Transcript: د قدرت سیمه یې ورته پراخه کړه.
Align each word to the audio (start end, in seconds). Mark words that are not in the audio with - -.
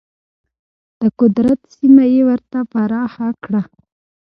د 0.99 1.01
قدرت 1.19 1.59
سیمه 1.75 2.05
یې 2.13 2.21
ورته 2.29 2.59
پراخه 2.71 3.27
کړه. 3.43 3.61